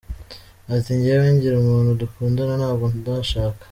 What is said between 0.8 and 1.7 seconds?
“Njyewe ngira